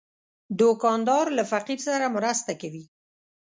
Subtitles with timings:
[0.59, 2.83] دوکاندار له فقیر سره مرسته کوي.